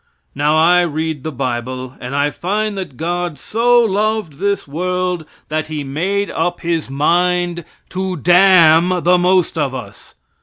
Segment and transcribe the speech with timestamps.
[0.33, 5.67] Now, I read the bible, and I find that God so loved this world that
[5.67, 10.15] he made up his mind to damn the most of us.